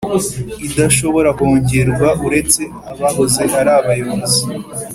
idashobora 0.67 1.29
kongerwa 1.37 2.09
uretse 2.25 2.61
abahoze 2.91 3.43
ari 3.59 3.71
abayobozi 3.79 4.43